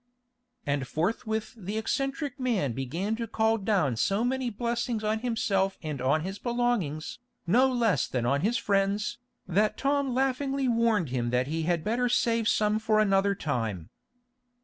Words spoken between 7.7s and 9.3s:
less than on his friends,